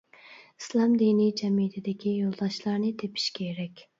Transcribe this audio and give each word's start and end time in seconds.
ئىسلام 0.61 0.95
دىنىي 1.01 1.29
جەمئىيىتىدىكى 1.41 2.15
يولداشلارنى 2.21 2.91
تېپىش 3.03 3.29
كېرەك. 3.39 3.87